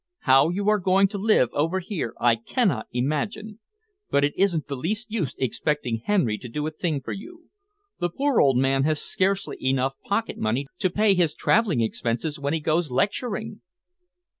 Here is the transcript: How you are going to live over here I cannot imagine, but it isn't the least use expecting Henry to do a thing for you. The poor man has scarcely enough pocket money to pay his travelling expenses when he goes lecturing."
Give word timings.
How 0.21 0.49
you 0.49 0.67
are 0.67 0.79
going 0.79 1.07
to 1.09 1.19
live 1.19 1.49
over 1.53 1.79
here 1.79 2.15
I 2.19 2.35
cannot 2.35 2.87
imagine, 2.91 3.59
but 4.09 4.23
it 4.23 4.33
isn't 4.35 4.65
the 4.65 4.75
least 4.75 5.11
use 5.11 5.35
expecting 5.37 6.01
Henry 6.03 6.39
to 6.39 6.49
do 6.49 6.65
a 6.65 6.71
thing 6.71 7.01
for 7.01 7.11
you. 7.11 7.51
The 7.99 8.09
poor 8.09 8.51
man 8.55 8.83
has 8.85 8.99
scarcely 8.99 9.63
enough 9.63 9.93
pocket 10.03 10.39
money 10.39 10.65
to 10.79 10.89
pay 10.89 11.13
his 11.13 11.35
travelling 11.35 11.81
expenses 11.81 12.39
when 12.39 12.53
he 12.53 12.59
goes 12.59 12.89
lecturing." 12.89 13.61